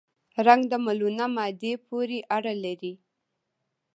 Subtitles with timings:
[0.47, 2.93] رنګ د ملونه مادې پورې اړه لري.